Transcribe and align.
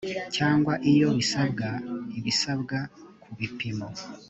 cyangwa 0.35 0.73
iyo 0.91 1.07
bisabwa 1.17 1.67
ibisabwa 2.19 2.77
ku 3.21 3.29
bipimo 3.37 3.87